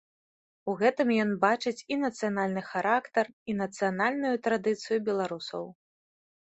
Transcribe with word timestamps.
У 0.71 0.73
гэтым 0.79 1.11
ён 1.23 1.29
бачыць 1.43 1.83
і 1.97 1.99
нацыянальны 2.05 2.65
характар, 2.73 3.25
і 3.53 3.59
нацыянальную 3.63 4.35
традыцыю 4.51 4.97
беларусаў. 5.13 5.63